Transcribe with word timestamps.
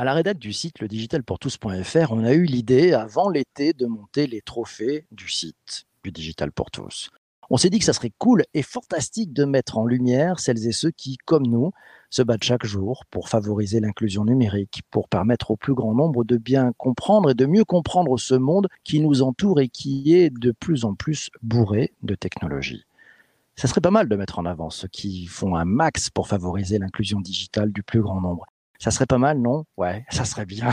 À 0.00 0.04
la 0.04 0.14
rédac 0.14 0.38
du 0.38 0.54
site 0.54 0.80
ledigitalpourtous.fr, 0.80 2.10
on 2.10 2.24
a 2.24 2.32
eu 2.32 2.44
l'idée 2.44 2.94
avant 2.94 3.28
l'été 3.28 3.74
de 3.74 3.84
monter 3.84 4.26
les 4.26 4.40
trophées 4.40 5.04
du 5.12 5.28
site 5.28 5.84
du 6.02 6.10
Digital 6.10 6.52
pour 6.52 6.70
tous. 6.70 7.10
On 7.50 7.58
s'est 7.58 7.68
dit 7.68 7.80
que 7.80 7.84
ça 7.84 7.92
serait 7.92 8.14
cool 8.16 8.44
et 8.54 8.62
fantastique 8.62 9.34
de 9.34 9.44
mettre 9.44 9.76
en 9.76 9.84
lumière 9.84 10.40
celles 10.40 10.66
et 10.66 10.72
ceux 10.72 10.90
qui, 10.90 11.18
comme 11.26 11.46
nous, 11.46 11.72
se 12.08 12.22
battent 12.22 12.44
chaque 12.44 12.64
jour 12.64 13.04
pour 13.10 13.28
favoriser 13.28 13.78
l'inclusion 13.78 14.24
numérique, 14.24 14.80
pour 14.90 15.06
permettre 15.06 15.50
au 15.50 15.56
plus 15.56 15.74
grand 15.74 15.92
nombre 15.92 16.24
de 16.24 16.38
bien 16.38 16.72
comprendre 16.78 17.28
et 17.28 17.34
de 17.34 17.44
mieux 17.44 17.66
comprendre 17.66 18.16
ce 18.16 18.34
monde 18.34 18.68
qui 18.84 19.00
nous 19.00 19.20
entoure 19.20 19.60
et 19.60 19.68
qui 19.68 20.14
est 20.14 20.30
de 20.30 20.52
plus 20.52 20.86
en 20.86 20.94
plus 20.94 21.28
bourré 21.42 21.92
de 22.02 22.14
technologies. 22.14 22.86
Ça 23.54 23.68
serait 23.68 23.82
pas 23.82 23.90
mal 23.90 24.08
de 24.08 24.16
mettre 24.16 24.38
en 24.38 24.46
avant 24.46 24.70
ceux 24.70 24.88
qui 24.88 25.26
font 25.26 25.56
un 25.56 25.66
max 25.66 26.08
pour 26.08 26.26
favoriser 26.26 26.78
l'inclusion 26.78 27.20
digitale 27.20 27.70
du 27.70 27.82
plus 27.82 28.00
grand 28.00 28.22
nombre. 28.22 28.46
Ça 28.80 28.90
serait 28.90 29.06
pas 29.06 29.18
mal, 29.18 29.38
non? 29.38 29.64
Ouais, 29.76 30.04
ça 30.10 30.24
serait 30.24 30.46
bien. 30.46 30.72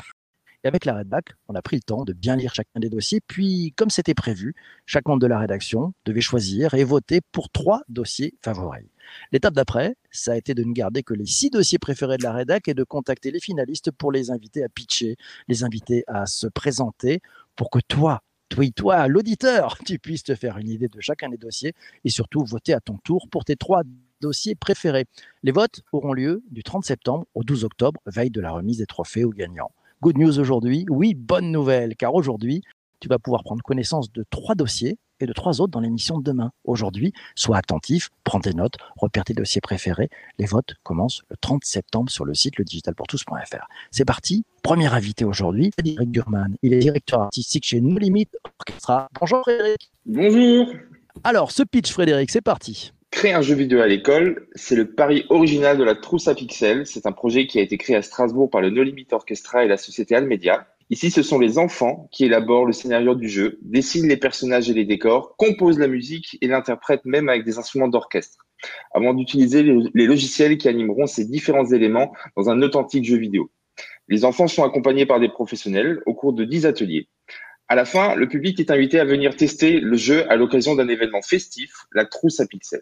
Et 0.63 0.67
avec 0.67 0.85
la 0.85 0.95
Redback, 0.95 1.35
on 1.49 1.55
a 1.55 1.61
pris 1.61 1.75
le 1.75 1.81
temps 1.83 2.03
de 2.03 2.13
bien 2.13 2.35
lire 2.35 2.55
chacun 2.55 2.79
des 2.79 2.89
dossiers, 2.89 3.19
puis, 3.27 3.73
comme 3.75 3.89
c'était 3.89 4.15
prévu, 4.15 4.55
chaque 4.85 5.05
membre 5.05 5.21
de 5.21 5.27
la 5.27 5.37
rédaction 5.37 5.93
devait 6.05 6.21
choisir 6.21 6.73
et 6.73 6.83
voter 6.83 7.19
pour 7.31 7.49
trois 7.49 7.81
dossiers 7.89 8.33
favoris. 8.41 8.87
L'étape 9.31 9.53
d'après, 9.53 9.95
ça 10.09 10.31
a 10.31 10.35
été 10.35 10.53
de 10.53 10.63
ne 10.63 10.73
garder 10.73 11.03
que 11.03 11.13
les 11.13 11.25
six 11.25 11.49
dossiers 11.49 11.79
préférés 11.79 12.17
de 12.17 12.23
la 12.23 12.31
rédac 12.31 12.67
et 12.69 12.73
de 12.73 12.83
contacter 12.83 13.29
les 13.29 13.39
finalistes 13.39 13.91
pour 13.91 14.11
les 14.11 14.31
inviter 14.31 14.63
à 14.63 14.69
pitcher, 14.69 15.17
les 15.47 15.63
inviter 15.63 16.03
à 16.07 16.25
se 16.25 16.47
présenter 16.47 17.21
pour 17.55 17.69
que 17.69 17.79
toi, 17.87 18.23
toi, 18.49 18.65
toi, 18.75 19.07
l'auditeur, 19.07 19.77
tu 19.85 19.99
puisses 19.99 20.23
te 20.23 20.33
faire 20.33 20.57
une 20.57 20.69
idée 20.69 20.87
de 20.87 21.01
chacun 21.01 21.29
des 21.29 21.37
dossiers 21.37 21.73
et 22.03 22.09
surtout 22.09 22.43
voter 22.45 22.73
à 22.73 22.79
ton 22.79 22.97
tour 23.03 23.27
pour 23.29 23.45
tes 23.45 23.57
trois 23.57 23.83
dossiers 24.21 24.55
préférés. 24.55 25.05
Les 25.43 25.51
votes 25.51 25.81
auront 25.91 26.13
lieu 26.13 26.43
du 26.51 26.63
30 26.63 26.85
septembre 26.85 27.25
au 27.33 27.43
12 27.43 27.63
octobre, 27.63 28.01
veille 28.05 28.31
de 28.31 28.41
la 28.41 28.51
remise 28.51 28.77
des 28.77 28.85
trophées 28.85 29.23
aux 29.23 29.31
gagnants. 29.31 29.71
Good 30.01 30.17
news 30.17 30.39
aujourd'hui, 30.39 30.85
oui, 30.89 31.15
bonne 31.15 31.51
nouvelle, 31.51 31.95
car 31.95 32.13
aujourd'hui, 32.13 32.61
tu 32.99 33.07
vas 33.07 33.19
pouvoir 33.19 33.43
prendre 33.43 33.61
connaissance 33.63 34.11
de 34.11 34.25
trois 34.29 34.55
dossiers 34.55 34.97
et 35.19 35.25
de 35.25 35.33
trois 35.33 35.61
autres 35.61 35.71
dans 35.71 35.79
l'émission 35.79 36.19
de 36.19 36.23
demain. 36.23 36.51
Aujourd'hui, 36.63 37.13
sois 37.35 37.57
attentif, 37.57 38.09
prends 38.23 38.39
tes 38.39 38.53
notes, 38.53 38.75
repère 38.95 39.23
tes 39.23 39.33
dossiers 39.33 39.61
préférés. 39.61 40.09
Les 40.37 40.45
votes 40.45 40.75
commencent 40.83 41.23
le 41.29 41.37
30 41.37 41.65
septembre 41.65 42.11
sur 42.11 42.25
le 42.25 42.33
site 42.33 42.57
ledigitalpourtous.fr. 42.57 43.67
C'est 43.91 44.05
parti. 44.05 44.43
Premier 44.63 44.87
invité 44.87 45.25
aujourd'hui, 45.25 45.71
Frédéric 45.71 46.11
Gurman. 46.11 46.55
Il 46.61 46.73
est 46.73 46.79
directeur 46.79 47.21
artistique 47.21 47.65
chez 47.65 47.81
No 47.81 47.97
Limit 47.97 48.27
Orchestra. 48.59 49.07
Bonjour 49.19 49.41
Frédéric. 49.41 49.91
Bonjour. 50.05 50.67
Alors, 51.23 51.51
ce 51.51 51.63
pitch, 51.63 51.91
Frédéric, 51.91 52.29
c'est 52.29 52.41
parti. 52.41 52.93
Créer 53.11 53.33
un 53.33 53.41
jeu 53.41 53.55
vidéo 53.55 53.79
à 53.79 53.87
l'école, 53.87 54.47
c'est 54.53 54.75
le 54.75 54.93
pari 54.93 55.25
original 55.29 55.77
de 55.77 55.83
la 55.83 55.95
trousse 55.95 56.27
à 56.27 56.35
pixels. 56.35 56.85
C'est 56.85 57.07
un 57.07 57.11
projet 57.11 57.47
qui 57.47 57.57
a 57.57 57.61
été 57.61 57.77
créé 57.77 57.95
à 57.95 58.01
Strasbourg 58.01 58.49
par 58.49 58.61
le 58.61 58.69
No 58.69 58.83
Limit 58.83 59.07
Orchestra 59.11 59.65
et 59.65 59.67
la 59.67 59.77
société 59.77 60.13
Almedia. 60.13 60.67
Ici, 60.89 61.09
ce 61.09 61.23
sont 61.23 61.39
les 61.39 61.57
enfants 61.57 62.07
qui 62.11 62.25
élaborent 62.25 62.65
le 62.65 62.73
scénario 62.73 63.15
du 63.15 63.27
jeu, 63.27 63.59
dessinent 63.61 64.07
les 64.07 64.17
personnages 64.17 64.69
et 64.69 64.73
les 64.73 64.85
décors, 64.85 65.35
composent 65.35 65.79
la 65.79 65.87
musique 65.87 66.37
et 66.41 66.47
l'interprètent 66.47 67.05
même 67.05 67.27
avec 67.27 67.43
des 67.43 67.57
instruments 67.57 67.87
d'orchestre, 67.87 68.45
avant 68.93 69.13
d'utiliser 69.13 69.63
les 69.63 70.05
logiciels 70.05 70.57
qui 70.57 70.69
animeront 70.69 71.07
ces 71.07 71.25
différents 71.25 71.65
éléments 71.65 72.13
dans 72.37 72.49
un 72.49 72.61
authentique 72.61 73.03
jeu 73.03 73.17
vidéo. 73.17 73.51
Les 74.07 74.23
enfants 74.23 74.47
sont 74.47 74.63
accompagnés 74.63 75.05
par 75.05 75.19
des 75.19 75.29
professionnels 75.29 76.01
au 76.05 76.13
cours 76.13 76.33
de 76.33 76.45
10 76.45 76.65
ateliers. 76.65 77.09
À 77.67 77.75
la 77.75 77.83
fin, 77.83 78.15
le 78.15 78.29
public 78.29 78.59
est 78.61 78.71
invité 78.71 78.97
à 78.99 79.05
venir 79.05 79.35
tester 79.35 79.81
le 79.81 79.97
jeu 79.97 80.29
à 80.31 80.37
l'occasion 80.37 80.75
d'un 80.75 80.87
événement 80.87 81.21
festif, 81.21 81.73
la 81.91 82.05
trousse 82.05 82.39
à 82.39 82.45
pixels. 82.45 82.81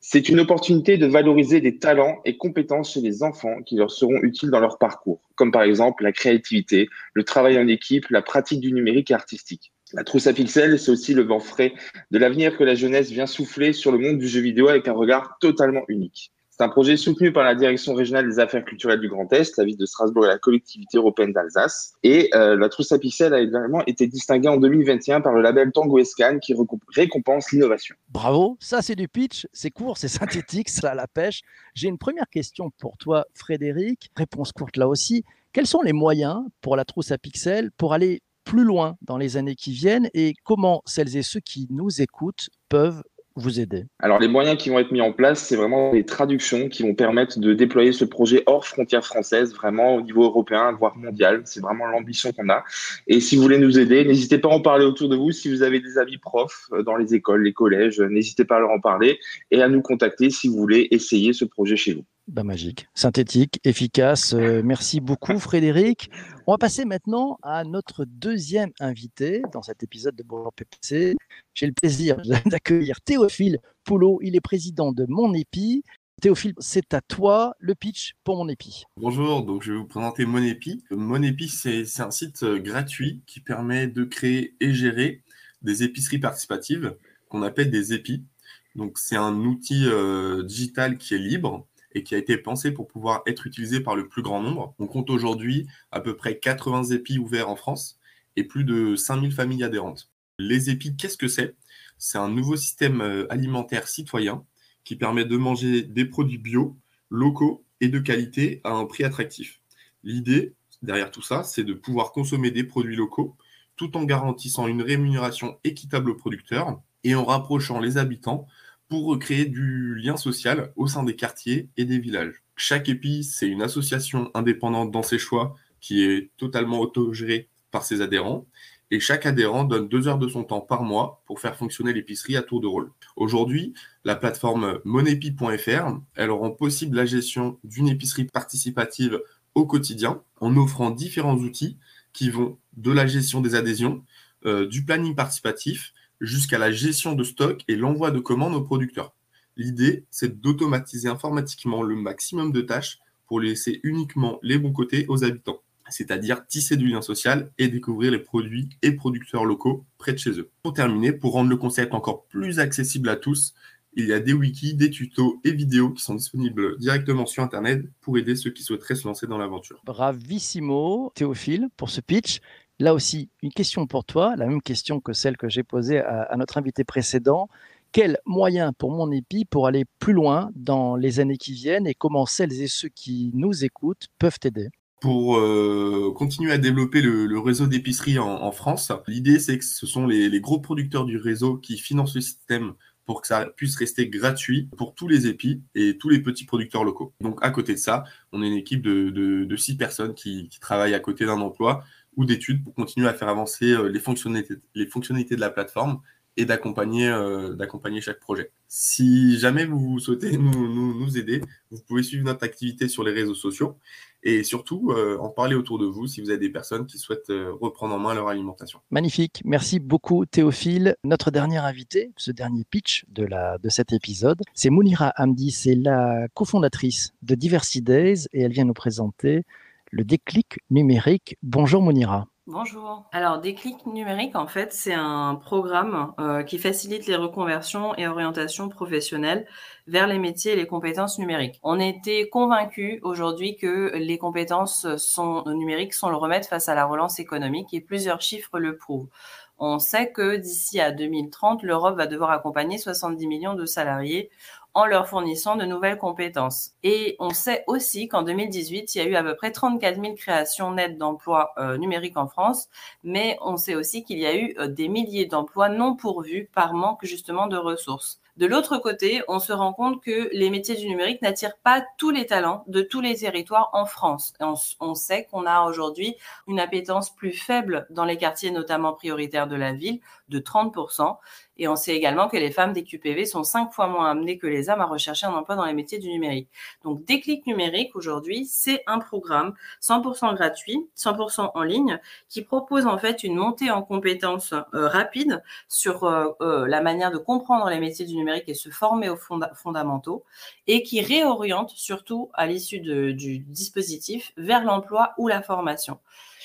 C'est 0.00 0.28
une 0.28 0.38
opportunité 0.38 0.96
de 0.96 1.06
valoriser 1.06 1.60
des 1.60 1.78
talents 1.78 2.20
et 2.24 2.36
compétences 2.36 2.92
chez 2.92 3.00
les 3.00 3.24
enfants 3.24 3.62
qui 3.62 3.76
leur 3.76 3.90
seront 3.90 4.22
utiles 4.22 4.50
dans 4.50 4.60
leur 4.60 4.78
parcours, 4.78 5.20
comme 5.34 5.50
par 5.50 5.62
exemple 5.62 6.04
la 6.04 6.12
créativité, 6.12 6.88
le 7.14 7.24
travail 7.24 7.58
en 7.58 7.66
équipe, 7.66 8.08
la 8.10 8.22
pratique 8.22 8.60
du 8.60 8.72
numérique 8.72 9.10
et 9.10 9.14
artistique. 9.14 9.72
La 9.92 10.04
trousse 10.04 10.26
à 10.28 10.32
pixels, 10.32 10.78
c'est 10.78 10.90
aussi 10.90 11.14
le 11.14 11.22
vent 11.22 11.40
frais 11.40 11.72
de 12.10 12.18
l'avenir 12.18 12.56
que 12.56 12.64
la 12.64 12.74
jeunesse 12.74 13.10
vient 13.10 13.26
souffler 13.26 13.72
sur 13.72 13.90
le 13.90 13.98
monde 13.98 14.18
du 14.18 14.28
jeu 14.28 14.40
vidéo 14.40 14.68
avec 14.68 14.86
un 14.86 14.92
regard 14.92 15.36
totalement 15.40 15.82
unique. 15.88 16.32
C'est 16.58 16.64
un 16.64 16.70
projet 16.70 16.96
soutenu 16.96 17.32
par 17.32 17.44
la 17.44 17.54
Direction 17.54 17.94
régionale 17.94 18.28
des 18.28 18.40
affaires 18.40 18.64
culturelles 18.64 18.98
du 18.98 19.08
Grand 19.08 19.32
Est, 19.32 19.56
la 19.58 19.64
ville 19.64 19.76
de 19.76 19.86
Strasbourg 19.86 20.24
et 20.24 20.28
la 20.28 20.38
collectivité 20.38 20.96
européenne 20.96 21.32
d'Alsace. 21.32 21.92
Et 22.02 22.30
euh, 22.34 22.56
la 22.56 22.68
trousse 22.68 22.90
à 22.90 22.98
pixels 22.98 23.32
a 23.32 23.38
également 23.38 23.84
été 23.86 24.08
distinguée 24.08 24.48
en 24.48 24.56
2021 24.56 25.20
par 25.20 25.34
le 25.34 25.40
label 25.40 25.70
Tango 25.70 26.00
Escan 26.00 26.40
qui 26.40 26.56
récompense 26.96 27.52
l'innovation. 27.52 27.94
Bravo, 28.08 28.56
ça 28.58 28.82
c'est 28.82 28.96
du 28.96 29.06
pitch, 29.06 29.46
c'est 29.52 29.70
court, 29.70 29.98
c'est 29.98 30.08
synthétique, 30.08 30.68
ça 30.68 30.96
la 30.96 31.06
pêche. 31.06 31.42
J'ai 31.74 31.86
une 31.86 31.98
première 31.98 32.28
question 32.28 32.72
pour 32.80 32.96
toi, 32.96 33.24
Frédéric. 33.34 34.10
Réponse 34.16 34.50
courte 34.50 34.76
là 34.76 34.88
aussi. 34.88 35.24
Quels 35.52 35.68
sont 35.68 35.82
les 35.82 35.92
moyens 35.92 36.42
pour 36.60 36.74
la 36.74 36.84
trousse 36.84 37.12
à 37.12 37.18
pixels 37.18 37.70
pour 37.76 37.92
aller 37.92 38.20
plus 38.42 38.64
loin 38.64 38.96
dans 39.02 39.16
les 39.16 39.36
années 39.36 39.54
qui 39.54 39.70
viennent 39.70 40.10
et 40.12 40.34
comment 40.42 40.82
celles 40.86 41.16
et 41.16 41.22
ceux 41.22 41.38
qui 41.38 41.68
nous 41.70 42.02
écoutent 42.02 42.48
peuvent 42.68 43.04
vous 43.38 43.60
aider 43.60 43.86
Alors, 44.00 44.18
les 44.18 44.28
moyens 44.28 44.58
qui 44.58 44.68
vont 44.68 44.78
être 44.78 44.92
mis 44.92 45.00
en 45.00 45.12
place, 45.12 45.40
c'est 45.40 45.56
vraiment 45.56 45.92
des 45.92 46.04
traductions 46.04 46.68
qui 46.68 46.82
vont 46.82 46.94
permettre 46.94 47.38
de 47.38 47.54
déployer 47.54 47.92
ce 47.92 48.04
projet 48.04 48.42
hors 48.46 48.66
frontières 48.66 49.04
françaises, 49.04 49.54
vraiment 49.54 49.94
au 49.94 50.02
niveau 50.02 50.24
européen, 50.24 50.72
voire 50.72 50.96
mondial. 50.96 51.42
C'est 51.44 51.60
vraiment 51.60 51.86
l'ambition 51.86 52.32
qu'on 52.32 52.48
a. 52.50 52.64
Et 53.06 53.20
si 53.20 53.36
vous 53.36 53.42
voulez 53.42 53.58
nous 53.58 53.78
aider, 53.78 54.04
n'hésitez 54.04 54.38
pas 54.38 54.48
à 54.48 54.52
en 54.52 54.60
parler 54.60 54.84
autour 54.84 55.08
de 55.08 55.16
vous. 55.16 55.32
Si 55.32 55.48
vous 55.48 55.62
avez 55.62 55.80
des 55.80 55.98
amis 55.98 56.18
profs 56.18 56.68
euh, 56.72 56.82
dans 56.82 56.96
les 56.96 57.14
écoles, 57.14 57.44
les 57.44 57.52
collèges, 57.52 58.00
n'hésitez 58.00 58.44
pas 58.44 58.56
à 58.56 58.60
leur 58.60 58.70
en 58.70 58.80
parler 58.80 59.18
et 59.50 59.62
à 59.62 59.68
nous 59.68 59.82
contacter 59.82 60.30
si 60.30 60.48
vous 60.48 60.56
voulez 60.56 60.88
essayer 60.90 61.32
ce 61.32 61.44
projet 61.44 61.76
chez 61.76 61.94
vous. 61.94 62.04
Bah, 62.28 62.44
magique, 62.44 62.86
synthétique, 62.94 63.58
efficace. 63.64 64.34
Euh, 64.34 64.60
merci 64.62 65.00
beaucoup 65.00 65.38
Frédéric. 65.38 66.10
On 66.46 66.52
va 66.52 66.58
passer 66.58 66.84
maintenant 66.84 67.38
à 67.42 67.64
notre 67.64 68.04
deuxième 68.04 68.70
invité 68.80 69.40
dans 69.54 69.62
cet 69.62 69.82
épisode 69.82 70.14
de 70.14 70.22
Bonjour 70.22 70.52
PPC. 70.52 71.16
J'ai 71.54 71.66
le 71.66 71.72
plaisir 71.72 72.20
d'accueillir 72.44 73.00
Théophile 73.00 73.60
Poulot. 73.82 74.20
Il 74.22 74.36
est 74.36 74.42
président 74.42 74.92
de 74.92 75.06
Mon 75.08 75.32
Épi. 75.32 75.84
Théophile, 76.20 76.52
c'est 76.58 76.92
à 76.92 77.00
toi 77.00 77.54
le 77.60 77.74
pitch 77.74 78.12
pour 78.24 78.36
Mon 78.36 78.50
Épi. 78.50 78.84
Bonjour, 78.98 79.42
donc 79.42 79.62
je 79.62 79.72
vais 79.72 79.78
vous 79.78 79.86
présenter 79.86 80.26
Mon 80.26 80.42
Épi. 80.42 80.84
Mon 80.90 81.22
Épi, 81.22 81.48
c'est 81.48 82.00
un 82.00 82.10
site 82.10 82.42
euh, 82.42 82.58
gratuit 82.58 83.22
qui 83.26 83.40
permet 83.40 83.86
de 83.86 84.04
créer 84.04 84.54
et 84.60 84.74
gérer 84.74 85.22
des 85.62 85.82
épiceries 85.82 86.18
participatives 86.18 86.94
qu'on 87.30 87.40
appelle 87.40 87.70
des 87.70 87.94
épis. 87.94 88.26
Donc 88.74 88.98
c'est 88.98 89.16
un 89.16 89.34
outil 89.34 89.86
euh, 89.86 90.42
digital 90.42 90.98
qui 90.98 91.14
est 91.14 91.18
libre 91.18 91.66
et 91.92 92.02
qui 92.02 92.14
a 92.14 92.18
été 92.18 92.36
pensé 92.36 92.72
pour 92.72 92.86
pouvoir 92.86 93.22
être 93.26 93.46
utilisé 93.46 93.80
par 93.80 93.96
le 93.96 94.08
plus 94.08 94.22
grand 94.22 94.42
nombre. 94.42 94.74
On 94.78 94.86
compte 94.86 95.10
aujourd'hui 95.10 95.66
à 95.90 96.00
peu 96.00 96.16
près 96.16 96.38
80 96.38 96.84
épis 96.90 97.18
ouverts 97.18 97.48
en 97.48 97.56
France 97.56 97.98
et 98.36 98.44
plus 98.44 98.64
de 98.64 98.94
5000 98.94 99.32
familles 99.32 99.64
adhérentes. 99.64 100.10
Les 100.38 100.70
épis, 100.70 100.96
qu'est-ce 100.96 101.16
que 101.16 101.28
c'est? 101.28 101.56
C'est 101.98 102.18
un 102.18 102.28
nouveau 102.28 102.56
système 102.56 103.00
euh, 103.00 103.26
alimentaire 103.32 103.88
citoyen 103.88 104.44
qui 104.84 104.96
permet 104.96 105.24
de 105.24 105.36
manger 105.36 105.82
des 105.82 106.04
produits 106.04 106.38
bio, 106.38 106.76
locaux 107.10 107.64
et 107.80 107.88
de 107.88 107.98
qualité 107.98 108.60
à 108.64 108.70
un 108.70 108.84
prix 108.84 109.04
attractif. 109.04 109.60
L'idée 110.04 110.54
derrière 110.82 111.10
tout 111.10 111.22
ça, 111.22 111.42
c'est 111.42 111.64
de 111.64 111.74
pouvoir 111.74 112.12
consommer 112.12 112.50
des 112.50 112.64
produits 112.64 112.96
locaux 112.96 113.36
tout 113.76 113.96
en 113.96 114.04
garantissant 114.04 114.66
une 114.66 114.82
rémunération 114.82 115.58
équitable 115.64 116.10
aux 116.10 116.14
producteurs 116.14 116.80
et 117.04 117.14
en 117.14 117.24
rapprochant 117.24 117.80
les 117.80 117.96
habitants 117.96 118.46
pour 118.88 119.06
recréer 119.06 119.44
du 119.46 119.94
lien 119.96 120.16
social 120.16 120.72
au 120.76 120.86
sein 120.86 121.04
des 121.04 121.16
quartiers 121.16 121.68
et 121.76 121.84
des 121.84 121.98
villages. 121.98 122.42
Chaque 122.56 122.88
épi, 122.88 123.22
c'est 123.24 123.48
une 123.48 123.62
association 123.62 124.30
indépendante 124.34 124.90
dans 124.90 125.02
ses 125.02 125.18
choix 125.18 125.54
qui 125.80 126.02
est 126.02 126.30
totalement 126.36 126.80
autogérée 126.80 127.48
par 127.70 127.84
ses 127.84 128.00
adhérents 128.00 128.46
et 128.90 129.00
chaque 129.00 129.26
adhérent 129.26 129.64
donne 129.64 129.88
deux 129.88 130.08
heures 130.08 130.18
de 130.18 130.28
son 130.28 130.44
temps 130.44 130.60
par 130.60 130.82
mois 130.82 131.22
pour 131.26 131.40
faire 131.40 131.56
fonctionner 131.56 131.92
l'épicerie 131.92 132.36
à 132.36 132.42
tour 132.42 132.60
de 132.60 132.66
rôle. 132.66 132.90
Aujourd'hui, 133.16 133.74
la 134.04 134.16
plateforme 134.16 134.80
monepi.fr, 134.84 135.98
elle 136.14 136.30
rend 136.30 136.50
possible 136.50 136.96
la 136.96 137.04
gestion 137.04 137.58
d'une 137.64 137.88
épicerie 137.88 138.24
participative 138.24 139.20
au 139.54 139.66
quotidien 139.66 140.22
en 140.40 140.56
offrant 140.56 140.90
différents 140.90 141.36
outils 141.36 141.76
qui 142.12 142.30
vont 142.30 142.58
de 142.76 142.90
la 142.90 143.06
gestion 143.06 143.40
des 143.40 143.54
adhésions, 143.54 144.04
euh, 144.46 144.66
du 144.66 144.84
planning 144.84 145.14
participatif, 145.14 145.92
jusqu'à 146.20 146.58
la 146.58 146.72
gestion 146.72 147.14
de 147.14 147.24
stock 147.24 147.62
et 147.68 147.76
l'envoi 147.76 148.10
de 148.10 148.18
commandes 148.18 148.54
aux 148.54 148.62
producteurs. 148.62 149.14
L'idée, 149.56 150.04
c'est 150.10 150.40
d'automatiser 150.40 151.08
informatiquement 151.08 151.82
le 151.82 151.96
maximum 151.96 152.52
de 152.52 152.60
tâches 152.60 152.98
pour 153.26 153.40
laisser 153.40 153.80
uniquement 153.82 154.38
les 154.42 154.58
bons 154.58 154.72
côtés 154.72 155.04
aux 155.08 155.24
habitants, 155.24 155.60
c'est-à-dire 155.88 156.46
tisser 156.46 156.76
du 156.76 156.88
lien 156.88 157.02
social 157.02 157.50
et 157.58 157.68
découvrir 157.68 158.12
les 158.12 158.18
produits 158.18 158.68
et 158.82 158.92
producteurs 158.92 159.44
locaux 159.44 159.84
près 159.98 160.12
de 160.12 160.18
chez 160.18 160.38
eux. 160.38 160.50
Pour 160.62 160.72
terminer, 160.72 161.12
pour 161.12 161.32
rendre 161.32 161.50
le 161.50 161.56
concept 161.56 161.92
encore 161.92 162.24
plus 162.26 162.60
accessible 162.60 163.08
à 163.08 163.16
tous, 163.16 163.54
il 163.94 164.06
y 164.06 164.12
a 164.12 164.20
des 164.20 164.32
wikis, 164.32 164.74
des 164.74 164.90
tutos 164.90 165.40
et 165.44 165.50
vidéos 165.50 165.90
qui 165.90 166.02
sont 166.02 166.14
disponibles 166.14 166.78
directement 166.78 167.26
sur 167.26 167.42
Internet 167.42 167.84
pour 168.00 168.16
aider 168.16 168.36
ceux 168.36 168.50
qui 168.50 168.62
souhaiteraient 168.62 168.94
se 168.94 169.08
lancer 169.08 169.26
dans 169.26 169.38
l'aventure. 169.38 169.80
Bravissimo, 169.84 171.10
Théophile, 171.14 171.68
pour 171.76 171.90
ce 171.90 172.00
pitch. 172.00 172.38
Là 172.80 172.94
aussi, 172.94 173.28
une 173.42 173.50
question 173.50 173.88
pour 173.88 174.04
toi, 174.04 174.36
la 174.36 174.46
même 174.46 174.62
question 174.62 175.00
que 175.00 175.12
celle 175.12 175.36
que 175.36 175.48
j'ai 175.48 175.64
posée 175.64 175.98
à, 175.98 176.36
notre 176.36 176.58
invité 176.58 176.84
précédent. 176.84 177.48
Quels 177.90 178.18
moyens 178.24 178.72
pour 178.78 178.92
mon 178.92 179.10
épi 179.10 179.44
pour 179.44 179.66
aller 179.66 179.84
plus 179.98 180.12
loin 180.12 180.50
dans 180.54 180.94
les 180.94 181.18
années 181.18 181.38
qui 181.38 181.54
viennent 181.54 181.88
et 181.88 181.94
comment 181.94 182.24
celles 182.24 182.52
et 182.60 182.68
ceux 182.68 182.88
qui 182.88 183.32
nous 183.34 183.64
écoutent 183.64 184.06
peuvent 184.20 184.38
t'aider? 184.38 184.68
Pour 185.00 185.38
euh, 185.38 186.12
continuer 186.14 186.52
à 186.52 186.58
développer 186.58 187.00
le, 187.00 187.38
réseau 187.40 187.66
d'épicerie 187.66 188.18
en, 188.18 188.52
France. 188.52 188.92
L'idée, 189.08 189.40
c'est 189.40 189.58
que 189.58 189.64
ce 189.64 189.86
sont 189.86 190.06
les, 190.06 190.40
gros 190.40 190.60
producteurs 190.60 191.04
du 191.04 191.16
réseau 191.16 191.56
qui 191.56 191.78
financent 191.78 192.14
le 192.14 192.20
système 192.20 192.74
pour 193.06 193.22
que 193.22 193.26
ça 193.26 193.46
puisse 193.56 193.74
rester 193.76 194.08
gratuit 194.08 194.68
pour 194.76 194.94
tous 194.94 195.08
les 195.08 195.26
épis 195.26 195.62
et 195.74 195.96
tous 195.98 196.10
les 196.10 196.20
petits 196.20 196.44
producteurs 196.44 196.84
locaux. 196.84 197.14
Donc, 197.20 197.38
à 197.42 197.50
côté 197.50 197.72
de 197.72 197.78
ça, 197.78 198.04
on 198.32 198.42
est 198.42 198.48
une 198.48 198.56
équipe 198.58 198.82
de, 198.82 199.56
six 199.56 199.76
personnes 199.76 200.14
qui 200.14 200.48
travaillent 200.60 200.94
à 200.94 201.00
côté 201.00 201.24
d'un 201.26 201.40
emploi 201.40 201.82
ou 202.18 202.24
d'études 202.24 202.62
pour 202.62 202.74
continuer 202.74 203.08
à 203.08 203.14
faire 203.14 203.28
avancer 203.28 203.72
euh, 203.72 203.88
les 203.88 204.00
fonctionnalités, 204.00 204.56
les 204.74 204.86
fonctionnalités 204.86 205.36
de 205.36 205.40
la 205.40 205.50
plateforme 205.50 206.00
et 206.36 206.44
d'accompagner 206.44 207.08
euh, 207.08 207.54
d'accompagner 207.54 208.00
chaque 208.00 208.20
projet. 208.20 208.50
Si 208.66 209.38
jamais 209.38 209.64
vous 209.64 209.98
souhaitez 209.98 210.36
nous, 210.36 211.16
aider, 211.16 211.40
vous 211.70 211.80
pouvez 211.86 212.02
suivre 212.02 212.24
notre 212.24 212.44
activité 212.44 212.88
sur 212.88 213.02
les 213.02 213.12
réseaux 213.12 213.34
sociaux 213.34 213.78
et 214.24 214.42
surtout 214.42 214.90
euh, 214.90 215.16
en 215.18 215.28
parler 215.28 215.54
autour 215.54 215.78
de 215.78 215.86
vous 215.86 216.08
si 216.08 216.20
vous 216.20 216.30
avez 216.30 216.38
des 216.38 216.50
personnes 216.50 216.86
qui 216.86 216.98
souhaitent 216.98 217.32
reprendre 217.60 217.94
en 217.94 217.98
main 217.98 218.14
leur 218.14 218.28
alimentation. 218.28 218.80
Magnifique, 218.90 219.42
merci 219.44 219.78
beaucoup 219.78 220.26
Théophile. 220.26 220.96
Notre 221.04 221.30
dernière 221.30 221.64
invitée, 221.64 222.10
ce 222.16 222.32
dernier 222.32 222.64
pitch 222.64 223.04
de, 223.08 223.24
la, 223.24 223.58
de 223.58 223.68
cet 223.68 223.92
épisode, 223.92 224.40
c'est 224.54 224.70
Mounira 224.70 225.12
Hamdi, 225.16 225.52
c'est 225.52 225.76
la 225.76 226.26
cofondatrice 226.34 227.12
de 227.22 227.36
Diversity 227.36 227.82
Days 227.82 228.26
et 228.32 228.42
elle 228.42 228.52
vient 228.52 228.64
nous 228.64 228.74
présenter 228.74 229.44
le 229.90 230.04
déclic 230.04 230.58
numérique. 230.70 231.36
Bonjour 231.42 231.82
Mounira. 231.82 232.26
Bonjour. 232.50 233.04
Alors, 233.12 233.42
Déclic 233.42 233.84
numérique, 233.84 234.34
en 234.34 234.46
fait, 234.46 234.72
c'est 234.72 234.94
un 234.94 235.34
programme 235.34 236.14
euh, 236.18 236.42
qui 236.42 236.56
facilite 236.56 237.06
les 237.06 237.14
reconversions 237.14 237.94
et 237.98 238.08
orientations 238.08 238.70
professionnelles 238.70 239.46
vers 239.86 240.06
les 240.06 240.18
métiers 240.18 240.52
et 240.52 240.56
les 240.56 240.66
compétences 240.66 241.18
numériques. 241.18 241.60
On 241.62 241.78
était 241.78 242.26
convaincus 242.30 243.00
aujourd'hui 243.02 243.56
que 243.56 243.92
les 243.96 244.16
compétences 244.16 244.86
sont, 244.96 245.44
numériques 245.46 245.92
sont 245.92 246.08
le 246.08 246.16
remède 246.16 246.46
face 246.46 246.70
à 246.70 246.74
la 246.74 246.86
relance 246.86 247.18
économique 247.18 247.74
et 247.74 247.82
plusieurs 247.82 248.22
chiffres 248.22 248.58
le 248.58 248.78
prouvent. 248.78 249.10
On 249.58 249.78
sait 249.78 250.12
que 250.12 250.36
d'ici 250.36 250.80
à 250.80 250.92
2030, 250.92 251.62
l'Europe 251.62 251.96
va 251.96 252.06
devoir 252.06 252.30
accompagner 252.30 252.78
70 252.78 253.26
millions 253.26 253.54
de 253.54 253.66
salariés 253.66 254.30
en 254.74 254.86
leur 254.86 255.08
fournissant 255.08 255.56
de 255.56 255.64
nouvelles 255.64 255.98
compétences. 255.98 256.72
Et 256.84 257.16
on 257.18 257.30
sait 257.30 257.64
aussi 257.66 258.06
qu'en 258.06 258.22
2018, 258.22 258.94
il 258.94 258.98
y 258.98 259.00
a 259.00 259.08
eu 259.08 259.16
à 259.16 259.24
peu 259.24 259.34
près 259.34 259.50
34 259.50 260.00
000 260.00 260.14
créations 260.14 260.72
nettes 260.72 260.98
d'emplois 260.98 261.52
euh, 261.58 261.76
numériques 261.78 262.16
en 262.16 262.28
France, 262.28 262.68
mais 263.02 263.36
on 263.40 263.56
sait 263.56 263.74
aussi 263.74 264.04
qu'il 264.04 264.18
y 264.18 264.26
a 264.26 264.36
eu 264.36 264.54
euh, 264.58 264.68
des 264.68 264.88
milliers 264.88 265.26
d'emplois 265.26 265.68
non 265.68 265.96
pourvus 265.96 266.48
par 266.54 266.74
manque 266.74 267.04
justement 267.04 267.48
de 267.48 267.56
ressources. 267.56 268.20
De 268.38 268.46
l'autre 268.46 268.78
côté, 268.78 269.20
on 269.26 269.40
se 269.40 269.52
rend 269.52 269.72
compte 269.72 270.00
que 270.00 270.30
les 270.32 270.48
métiers 270.48 270.76
du 270.76 270.86
numérique 270.86 271.22
n'attirent 271.22 271.56
pas 271.56 271.84
tous 271.96 272.10
les 272.10 272.24
talents 272.24 272.62
de 272.68 272.82
tous 272.82 273.00
les 273.00 273.16
territoires 273.16 273.68
en 273.72 273.84
France. 273.84 274.32
On, 274.78 274.94
sait 274.94 275.24
qu'on 275.24 275.44
a 275.44 275.62
aujourd'hui 275.62 276.14
une 276.46 276.60
appétence 276.60 277.12
plus 277.12 277.32
faible 277.32 277.88
dans 277.90 278.04
les 278.04 278.16
quartiers 278.16 278.52
notamment 278.52 278.92
prioritaires 278.92 279.48
de 279.48 279.56
la 279.56 279.72
ville, 279.72 279.98
de 280.28 280.38
30%. 280.38 281.16
Et 281.58 281.66
on 281.68 281.76
sait 281.76 281.94
également 281.94 282.28
que 282.28 282.36
les 282.36 282.50
femmes 282.50 282.72
des 282.72 282.84
QPV 282.84 283.26
sont 283.26 283.42
cinq 283.42 283.72
fois 283.72 283.88
moins 283.88 284.10
amenées 284.10 284.38
que 284.38 284.46
les 284.46 284.70
hommes 284.70 284.80
à 284.80 284.86
rechercher 284.86 285.26
un 285.26 285.32
emploi 285.32 285.56
dans 285.56 285.64
les 285.64 285.72
métiers 285.72 285.98
du 285.98 286.08
numérique. 286.08 286.48
Donc, 286.84 287.04
Déclic 287.04 287.46
numérique, 287.46 287.96
aujourd'hui, 287.96 288.46
c'est 288.46 288.82
un 288.86 288.98
programme 288.98 289.54
100% 289.82 290.34
gratuit, 290.34 290.88
100% 290.96 291.50
en 291.54 291.62
ligne, 291.62 292.00
qui 292.28 292.42
propose 292.42 292.86
en 292.86 292.98
fait 292.98 293.24
une 293.24 293.36
montée 293.36 293.70
en 293.70 293.82
compétences 293.82 294.52
euh, 294.52 294.88
rapide 294.88 295.42
sur 295.68 296.04
euh, 296.04 296.28
euh, 296.40 296.66
la 296.68 296.80
manière 296.80 297.10
de 297.10 297.18
comprendre 297.18 297.68
les 297.68 297.80
métiers 297.80 298.06
du 298.06 298.14
numérique 298.14 298.48
et 298.48 298.54
se 298.54 298.70
former 298.70 299.08
aux 299.08 299.18
fondamentaux, 299.54 300.24
et 300.66 300.82
qui 300.82 301.00
réoriente 301.00 301.70
surtout 301.70 302.30
à 302.34 302.46
l'issue 302.46 302.80
du 302.80 303.38
dispositif 303.38 304.32
vers 304.36 304.64
l'emploi 304.64 305.12
ou 305.18 305.28
la 305.28 305.42
formation. 305.42 305.98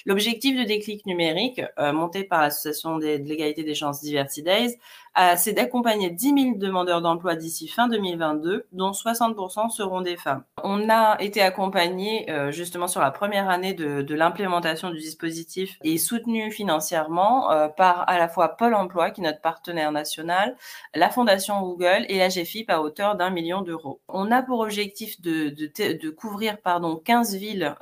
L'objectif 0.05 0.57
de 0.59 0.63
déclic 0.63 1.05
numérique, 1.05 1.61
euh, 1.79 1.93
monté 1.93 2.23
par 2.23 2.41
l'Association 2.41 2.97
de 2.97 3.05
l'égalité 3.05 3.63
des 3.63 3.75
chances 3.75 4.01
Diversity 4.01 4.43
Days, 4.43 4.77
euh, 5.17 5.35
c'est 5.37 5.53
d'accompagner 5.53 6.09
10 6.09 6.43
000 6.43 6.57
demandeurs 6.57 7.01
d'emploi 7.01 7.35
d'ici 7.35 7.67
fin 7.67 7.87
2022, 7.87 8.65
dont 8.71 8.91
60% 8.91 9.69
seront 9.69 10.01
des 10.01 10.17
femmes. 10.17 10.43
On 10.63 10.89
a 10.89 11.17
été 11.21 11.41
accompagné 11.41 12.29
euh, 12.31 12.51
justement 12.51 12.87
sur 12.87 13.01
la 13.01 13.11
première 13.11 13.49
année 13.49 13.73
de, 13.73 14.01
de 14.01 14.15
l'implémentation 14.15 14.89
du 14.91 14.99
dispositif 14.99 15.77
et 15.83 15.97
soutenu 15.97 16.51
financièrement 16.51 17.49
par 17.77 18.09
à 18.09 18.17
la 18.17 18.27
fois 18.27 18.49
Pôle 18.49 18.73
Emploi, 18.73 19.11
qui 19.11 19.21
est 19.21 19.23
notre 19.23 19.41
partenaire 19.41 19.91
national, 19.91 20.55
la 20.95 21.09
Fondation 21.09 21.61
Google 21.61 22.05
et 22.09 22.17
la 22.17 22.29
GFIP 22.29 22.69
à 22.69 22.81
hauteur 22.81 23.15
d'un 23.15 23.29
million 23.29 23.61
d'euros. 23.61 24.01
On 24.07 24.31
a 24.31 24.41
pour 24.41 24.59
objectif 24.59 25.21
de, 25.21 25.49
de, 25.49 25.93
de 25.93 26.09
couvrir 26.09 26.59
pardon 26.61 26.95
15 26.97 27.35
villes 27.35 27.75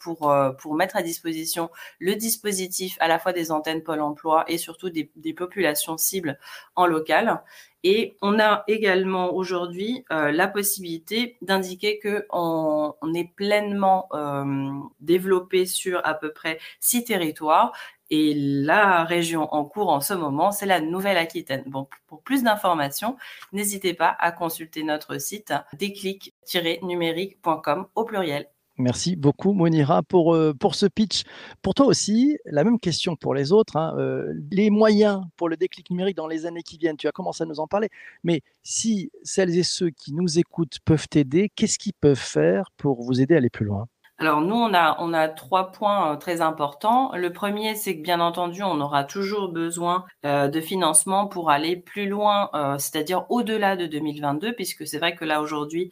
pour 0.00 0.34
pour 0.58 0.74
mettre 0.74 0.96
à 0.96 1.02
disposition 1.02 1.70
le 1.98 2.14
dispositif 2.14 2.96
à 3.00 3.08
la 3.08 3.18
fois 3.18 3.32
des 3.32 3.50
antennes 3.50 3.82
Pôle 3.82 4.00
emploi 4.00 4.44
et 4.48 4.58
surtout 4.58 4.90
des, 4.90 5.10
populations 5.34 5.96
cibles 5.98 6.38
en 6.76 6.86
local. 6.86 7.42
Et 7.86 8.16
on 8.22 8.40
a 8.40 8.64
également 8.66 9.34
aujourd'hui 9.34 10.06
euh, 10.10 10.32
la 10.32 10.48
possibilité 10.48 11.36
d'indiquer 11.42 11.98
que 11.98 12.26
on, 12.30 12.94
est 13.14 13.30
pleinement 13.36 14.08
euh, 14.14 14.72
développé 15.00 15.66
sur 15.66 16.00
à 16.04 16.14
peu 16.14 16.32
près 16.32 16.58
six 16.80 17.04
territoires. 17.04 17.72
Et 18.10 18.32
la 18.34 19.04
région 19.04 19.52
en 19.52 19.64
cours 19.64 19.90
en 19.90 20.00
ce 20.00 20.14
moment, 20.14 20.50
c'est 20.50 20.66
la 20.66 20.80
Nouvelle-Aquitaine. 20.80 21.64
Pour 22.06 22.22
plus 22.22 22.42
d'informations, 22.42 23.18
n'hésitez 23.52 23.92
pas 23.92 24.16
à 24.18 24.32
consulter 24.32 24.82
notre 24.82 25.18
site 25.18 25.52
déclic-numérique.com 25.74 27.86
au 27.94 28.04
pluriel. 28.04 28.48
Merci 28.76 29.14
beaucoup, 29.14 29.52
Monira, 29.52 30.02
pour, 30.02 30.34
euh, 30.34 30.52
pour 30.52 30.74
ce 30.74 30.86
pitch. 30.86 31.22
Pour 31.62 31.74
toi 31.74 31.86
aussi, 31.86 32.38
la 32.44 32.64
même 32.64 32.80
question 32.80 33.14
pour 33.14 33.32
les 33.32 33.52
autres. 33.52 33.76
Hein, 33.76 33.94
euh, 33.98 34.34
les 34.50 34.68
moyens 34.68 35.22
pour 35.36 35.48
le 35.48 35.56
déclic 35.56 35.90
numérique 35.90 36.16
dans 36.16 36.26
les 36.26 36.44
années 36.44 36.64
qui 36.64 36.76
viennent, 36.76 36.96
tu 36.96 37.06
as 37.06 37.12
commencé 37.12 37.44
à 37.44 37.46
nous 37.46 37.60
en 37.60 37.68
parler. 37.68 37.88
Mais 38.24 38.40
si 38.64 39.12
celles 39.22 39.56
et 39.56 39.62
ceux 39.62 39.90
qui 39.90 40.12
nous 40.12 40.40
écoutent 40.40 40.78
peuvent 40.84 41.08
t'aider, 41.08 41.52
qu'est-ce 41.54 41.78
qu'ils 41.78 41.92
peuvent 41.92 42.16
faire 42.16 42.72
pour 42.76 43.00
vous 43.02 43.20
aider 43.20 43.34
à 43.34 43.38
aller 43.38 43.50
plus 43.50 43.64
loin? 43.64 43.86
Alors 44.18 44.40
nous, 44.40 44.54
on 44.54 44.72
a, 44.74 44.96
on 45.00 45.12
a 45.12 45.28
trois 45.28 45.70
points 45.70 46.12
euh, 46.12 46.16
très 46.16 46.40
importants. 46.40 47.12
Le 47.14 47.32
premier, 47.32 47.76
c'est 47.76 47.96
que 47.96 48.02
bien 48.02 48.20
entendu, 48.20 48.64
on 48.64 48.80
aura 48.80 49.04
toujours 49.04 49.52
besoin 49.52 50.04
de 50.24 50.60
financement 50.60 51.26
pour 51.28 51.50
aller 51.50 51.76
plus 51.76 52.08
loin, 52.08 52.48
c'est-à-dire 52.78 53.26
au-delà 53.28 53.76
de 53.76 53.86
2022, 53.86 54.54
puisque 54.54 54.86
c'est 54.86 54.98
vrai 54.98 55.14
que 55.14 55.24
là 55.24 55.40
aujourd'hui, 55.42 55.90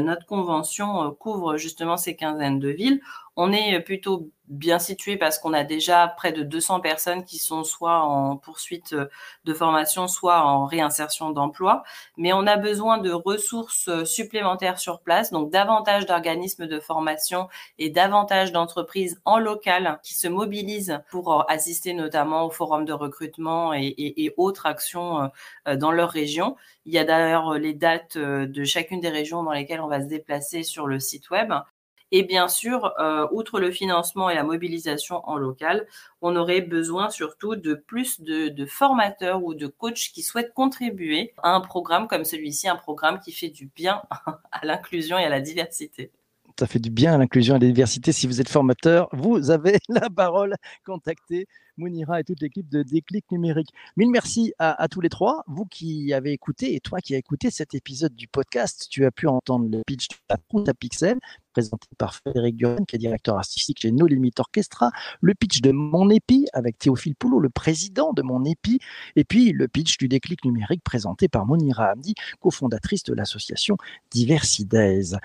notre 0.00 0.26
convention 0.26 1.04
euh, 1.04 1.10
couvre 1.10 1.56
justement 1.56 1.96
ces 1.96 2.16
quinzaines 2.16 2.58
de 2.58 2.68
villes. 2.68 3.00
On 3.38 3.52
est 3.52 3.80
plutôt 3.80 4.30
bien 4.48 4.78
situé 4.78 5.16
parce 5.18 5.38
qu'on 5.38 5.52
a 5.52 5.64
déjà 5.64 6.08
près 6.08 6.32
de 6.32 6.42
200 6.42 6.80
personnes 6.80 7.24
qui 7.24 7.38
sont 7.38 7.64
soit 7.64 8.00
en 8.00 8.36
poursuite 8.36 8.94
euh, 8.94 9.06
de 9.44 9.52
formation, 9.52 10.08
soit 10.08 10.40
en 10.40 10.64
réinsertion 10.64 11.30
d'emploi. 11.30 11.82
Mais 12.16 12.32
on 12.32 12.46
a 12.46 12.56
besoin 12.56 12.98
de 12.98 13.10
ressources 13.12 14.04
supplémentaires 14.04 14.78
sur 14.78 15.00
place, 15.00 15.30
donc 15.30 15.50
davantage 15.50 16.06
d'organismes 16.06 16.66
de 16.66 16.80
formation 16.80 17.48
et 17.78 17.90
davantage 17.90 18.52
d'entreprises 18.52 19.20
en 19.24 19.38
local 19.38 20.00
qui 20.02 20.14
se 20.14 20.28
mobilisent 20.28 21.00
pour 21.10 21.48
assister 21.50 21.92
notamment 21.92 22.46
au 22.46 22.50
forum 22.50 22.84
de 22.84 22.92
recrutement 22.92 23.72
et 23.74 24.34
autres 24.36 24.66
actions 24.66 25.30
dans 25.66 25.92
leur 25.92 26.10
région. 26.10 26.56
Il 26.86 26.94
y 26.94 26.98
a 26.98 27.04
d'ailleurs 27.04 27.54
les 27.54 27.74
dates 27.74 28.16
de 28.16 28.64
chacune 28.64 29.00
des 29.00 29.08
régions 29.08 29.42
dans 29.42 29.52
lesquelles 29.52 29.75
on 29.80 29.88
va 29.88 30.00
se 30.00 30.06
déplacer 30.06 30.62
sur 30.62 30.86
le 30.86 31.00
site 31.00 31.30
web. 31.30 31.52
Et 32.12 32.22
bien 32.22 32.46
sûr, 32.46 32.92
euh, 33.00 33.26
outre 33.32 33.58
le 33.58 33.72
financement 33.72 34.30
et 34.30 34.34
la 34.34 34.44
mobilisation 34.44 35.28
en 35.28 35.36
local, 35.36 35.86
on 36.22 36.36
aurait 36.36 36.60
besoin 36.60 37.10
surtout 37.10 37.56
de 37.56 37.74
plus 37.74 38.20
de, 38.20 38.66
formateurs 38.66 39.42
ou 39.42 39.54
de 39.54 39.66
coachs 39.66 40.12
qui 40.14 40.22
souhaitent 40.22 40.54
contribuer 40.54 41.34
à 41.42 41.54
un 41.54 41.60
programme 41.60 42.06
comme 42.06 42.24
celui-ci, 42.24 42.68
un 42.68 42.76
programme 42.76 43.18
qui 43.20 43.32
fait 43.32 43.48
du 43.48 43.66
bien 43.66 44.02
à 44.52 44.64
l'inclusion 44.64 45.18
et 45.18 45.24
à 45.24 45.28
la 45.28 45.40
diversité 45.40 46.12
ça 46.58 46.66
fait 46.66 46.78
du 46.78 46.90
bien 46.90 47.14
à 47.14 47.18
l'inclusion 47.18 47.54
et 47.54 47.56
à 47.56 47.60
la 47.60 47.66
diversité. 47.66 48.12
Si 48.12 48.26
vous 48.26 48.40
êtes 48.40 48.48
formateur, 48.48 49.08
vous 49.12 49.50
avez 49.50 49.78
la 49.88 50.08
parole. 50.08 50.54
Contactez 50.84 51.46
Mounira 51.76 52.20
et 52.20 52.24
toute 52.24 52.40
l'équipe 52.40 52.68
de 52.68 52.82
Déclic 52.82 53.30
Numérique. 53.30 53.68
Mille 53.96 54.10
merci 54.10 54.54
à, 54.58 54.88
tous 54.88 55.00
les 55.00 55.10
trois. 55.10 55.44
Vous 55.46 55.66
qui 55.66 56.12
avez 56.14 56.32
écouté 56.32 56.74
et 56.74 56.80
toi 56.80 57.00
qui 57.00 57.14
as 57.14 57.18
écouté 57.18 57.50
cet 57.50 57.74
épisode 57.74 58.14
du 58.14 58.28
podcast, 58.28 58.86
tu 58.90 59.04
as 59.04 59.10
pu 59.10 59.26
entendre 59.26 59.68
le 59.70 59.82
pitch 59.86 60.08
de 60.08 60.14
la 60.30 60.38
Ponte 60.38 60.68
à 60.68 60.74
Pixel 60.74 61.18
présenté 61.52 61.88
par 61.96 62.14
Frédéric 62.14 62.56
Duran, 62.56 62.84
qui 62.84 62.96
est 62.96 62.98
directeur 62.98 63.38
artistique 63.38 63.80
chez 63.80 63.90
No 63.90 64.06
Limit 64.06 64.32
Orchestra, 64.38 64.90
le 65.22 65.32
pitch 65.34 65.62
de 65.62 65.70
Mon 65.72 66.10
Épi 66.10 66.46
avec 66.52 66.78
Théophile 66.78 67.14
Poulot, 67.14 67.40
le 67.40 67.48
président 67.48 68.12
de 68.12 68.20
Mon 68.20 68.44
Épi, 68.44 68.78
et 69.14 69.24
puis 69.24 69.52
le 69.52 69.66
pitch 69.66 69.96
du 69.96 70.06
déclic 70.06 70.44
numérique 70.44 70.82
présenté 70.84 71.28
par 71.28 71.46
Monira 71.46 71.92
Hamdi, 71.92 72.14
cofondatrice 72.40 73.04
de 73.04 73.14
l'association 73.14 73.78
Diversidays. 74.10 75.16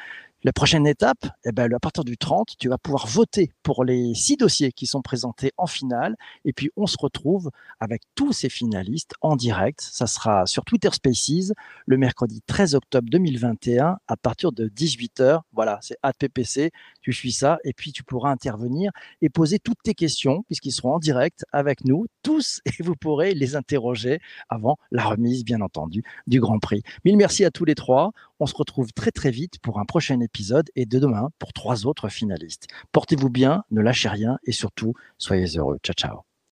La 0.44 0.54
prochaine 0.54 0.88
étape, 0.88 1.28
eh 1.46 1.52
ben, 1.52 1.72
à 1.72 1.80
partir 1.80 2.04
du 2.04 2.18
30, 2.18 2.56
tu 2.58 2.68
vas 2.68 2.80
pouvoir 2.80 3.06
voter 3.06 3.52
pour 3.62 3.84
les 3.84 4.16
six 4.16 4.38
dossiers 4.38 4.72
qui 4.72 4.88
sont 4.88 5.04
présentés 5.04 5.52
en 5.58 5.68
finale. 5.68 6.16
Et 6.46 6.52
puis, 6.52 6.72
on 6.76 6.88
se 6.88 6.98
retrouve 7.00 7.52
avec 7.80 8.02
tous 8.16 8.34
ces 8.34 8.50
finalistes 8.50 9.14
en 9.22 9.36
direct. 9.36 9.82
Ça 9.82 10.08
sera 10.08 10.48
sur 10.48 10.66
Twitter 10.66 10.90
Spaces 10.92 11.54
le 11.86 11.98
mercredi 11.98 12.42
13 12.48 12.74
octobre 12.74 13.08
2021 13.12 13.98
à 14.08 14.18
partir 14.18 14.52
de 14.52 14.68
18h. 14.68 15.42
Voilà, 15.54 15.78
c'est 15.84 15.98
PPC. 16.18 16.72
Tu 17.02 17.14
suis 17.14 17.32
ça 17.32 17.60
et 17.64 17.74
puis 17.74 17.92
tu 17.92 18.04
pourras 18.04 18.32
intervenir 18.32 18.92
et 19.22 19.30
poser 19.30 19.60
toutes 19.60 19.84
tes 19.84 19.94
questions 19.94 20.44
puisqu'ils 20.48 20.72
seront 20.72 20.96
en 20.96 21.00
direct 21.00 21.46
avec 21.52 21.86
nous 21.86 22.08
tous 22.24 22.62
et 22.66 22.82
vous 22.82 22.96
pourrez 22.96 23.36
les 23.36 23.56
interroger 23.56 24.20
avant 24.50 24.78
la 24.90 25.04
remise, 25.04 25.46
bien 25.46 25.62
entendu, 25.62 26.04
du 26.26 26.40
Grand 26.40 26.58
Prix. 26.58 26.82
Mille 27.06 27.18
merci 27.18 27.46
à 27.46 27.52
tous 27.52 27.66
les 27.66 27.76
trois. 27.76 28.12
On 28.44 28.48
se 28.48 28.56
retrouve 28.56 28.92
très 28.92 29.12
très 29.12 29.30
vite 29.30 29.60
pour 29.60 29.78
un 29.78 29.86
prochain 29.86 30.20
épisode 30.20 30.72
et 30.76 30.88
de 30.88 30.98
demain 30.98 31.30
pour 31.38 31.54
trois 31.54 31.86
autres 31.86 32.10
finalistes. 32.10 32.66
Portez-vous 32.92 33.30
bien, 33.30 33.64
ne 33.70 33.82
lâchez 33.82 34.10
rien 34.10 34.40
et 34.46 34.52
surtout, 34.52 34.96
soyez 35.20 35.58
heureux. 35.58 35.78
Ciao, 35.84 35.94
ciao. 35.94 36.31